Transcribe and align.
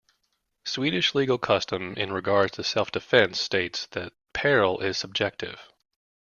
Swedish 0.65 1.13
legal 1.13 1.37
custom 1.37 1.93
in 1.93 2.11
regards 2.11 2.53
to 2.53 2.63
self-defense 2.63 3.39
states 3.39 3.85
that 3.91 4.13
peril 4.33 4.79
is 4.79 4.97
subjective. 4.97 5.59